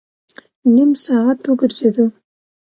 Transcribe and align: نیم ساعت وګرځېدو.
نیم 0.73 0.91
ساعت 1.05 1.39
وګرځېدو. 1.49 2.05